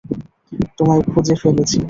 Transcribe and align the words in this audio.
তোমায় 0.77 1.03
খুঁজে 1.11 1.35
ফেলেছি। 1.35 1.79